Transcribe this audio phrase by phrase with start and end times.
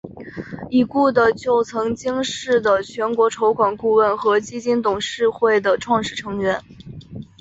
[0.71, 6.59] 已故的就曾经是的全国筹款顾问和基金董事会的创始成员。